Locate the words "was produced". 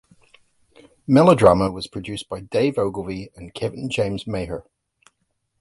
1.69-2.27